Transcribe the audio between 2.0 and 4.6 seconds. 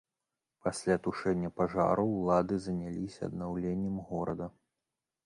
ўлады заняліся аднаўленнем горада.